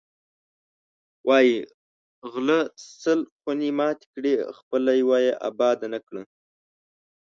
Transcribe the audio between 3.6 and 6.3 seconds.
ماتې کړې، خپله یوه یې اباده نه کړه.